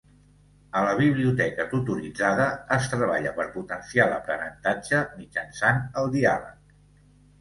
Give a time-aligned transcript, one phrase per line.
[0.77, 6.77] A la biblioteca tutoritzada es treballa per potenciar l'aprenentatge mitjançant el diàleg.